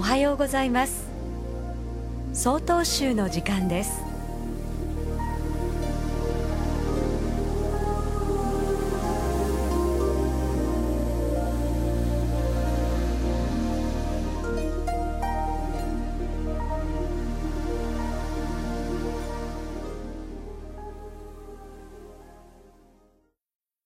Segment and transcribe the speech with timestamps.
[0.00, 1.10] おはようございます。
[2.32, 4.00] 総統集の時間です。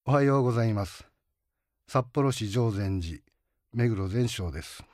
[0.06, 1.08] おはようございます。
[1.88, 3.18] 札幌市常禅寺
[3.72, 4.84] 目黒全章です。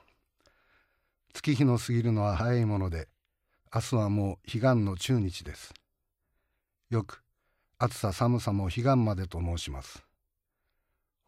[1.33, 3.07] 月日の過ぎるのは早いもので
[3.73, 5.73] 明日はもう彼岸の中日です。
[6.89, 7.23] よく
[7.79, 10.05] 暑さ寒さも彼岸までと申します。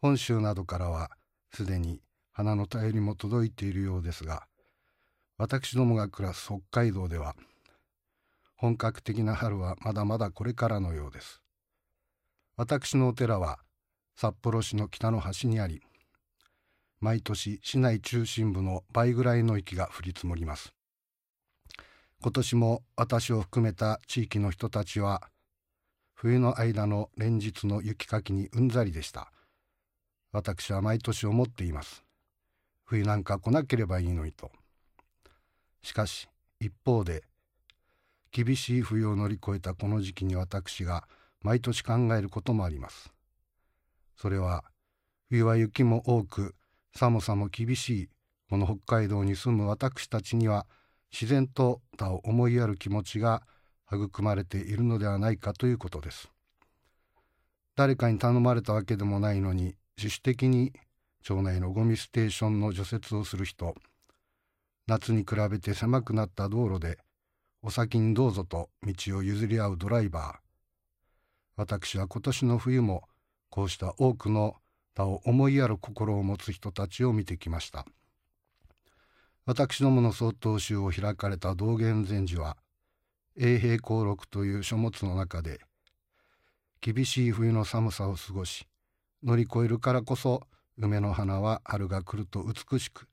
[0.02, 1.10] 本州などからは
[1.52, 4.46] すでに花の便りも届いているようですが
[5.38, 7.34] 私どもが暮らす北海道では
[8.56, 11.40] 本格的な春はまだまだこれからのようです。
[12.56, 13.58] 私のお寺は
[14.16, 15.82] 札幌市の北の端にあり
[17.04, 20.72] 毎年市内中心部の倍ぐらいの雪が降り積もります。
[22.22, 25.28] 今年も私を含めた地域の人たちは
[26.14, 29.30] 冬の間の連日の雪かきにうんざりでした。
[30.32, 32.06] 私は毎年思っています。
[32.86, 34.50] 冬なんか来なければいいのにと。
[35.82, 36.26] しかし
[36.58, 37.24] 一方で
[38.32, 41.06] 厳しい冬を乗り越えたこの時期に私が
[41.42, 43.12] 毎年考えることもあります。
[44.16, 44.64] それは
[45.28, 46.54] 冬は雪も多く
[46.96, 48.08] 寒さも厳しい
[48.48, 50.66] この北海道に住む私たちには
[51.12, 53.42] 自然と他を思いやる気持ちが
[53.92, 56.30] 育まれているのではないかということです。
[57.76, 60.72] 誰かに頼まれたわけでもないのに自主的に
[61.22, 63.74] 町内のゴミステーションの除雪をする人。
[64.86, 66.98] 夏に比べて狭くなった道路で
[67.62, 70.36] お先にどうぞと道を譲り合うドライバー。
[71.56, 73.02] 私は今年の冬も
[73.50, 74.56] こうした多くの
[74.94, 77.84] 他を思いやる心を持つ人たちを見てきました。
[79.46, 82.56] 私どもの曹洞宗を開かれた道元禅師は
[83.36, 85.60] 永平公録という書物の中で
[86.80, 88.66] 厳しい冬の寒さを過ごし
[89.22, 90.42] 乗り越えるからこそ
[90.78, 93.06] 梅の花は春が来ると美しく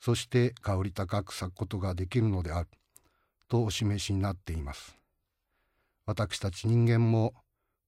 [0.00, 2.68] そして香り高く咲くことができるのである
[3.48, 4.96] とお示しになっています。
[6.06, 7.34] 私たち人間も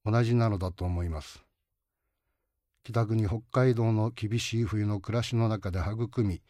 [0.04, 1.45] 同じなのだと思います。
[2.88, 6.41] 北国北海道の厳しい冬の暮らしの中で育み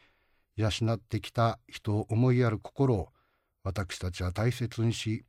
[0.56, 3.08] 養ってきた人を思いやる心を
[3.64, 5.24] 私たちは大切にし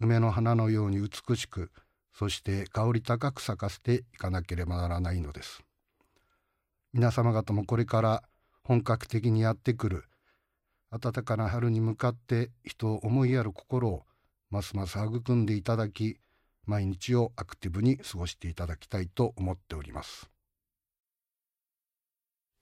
[0.00, 1.70] 梅の花のように美しく
[2.12, 5.62] そして香り高く咲かせていかなければならないのです。
[6.92, 8.22] 皆様方もこれから
[8.64, 10.04] 本格的にやってくる
[10.90, 14.02] 暖かな春に向かって人を思いやる心を
[14.50, 16.18] ますます育んでいただき
[16.66, 20.28] 毎日をアクティブに過ごしていただきたいと思っております。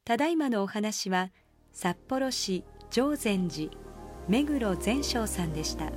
[0.05, 1.31] ただいまのお話は
[1.73, 3.71] 札幌市常禅寺
[4.29, 5.91] 目黒善昌さんでした。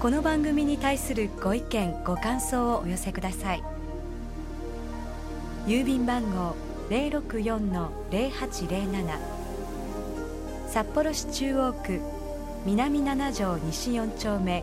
[0.00, 3.62] この番組に対するご意見ご感想をお寄せください。
[5.66, 6.54] 郵便番号
[6.90, 9.18] 064-0807
[10.68, 12.00] 札幌市中央区
[12.66, 14.62] 南七条西4丁目